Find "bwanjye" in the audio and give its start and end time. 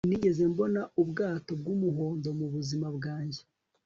2.97-3.41